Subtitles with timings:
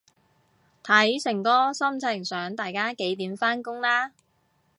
[0.83, 4.13] 睇誠哥心情想大家幾點返工啦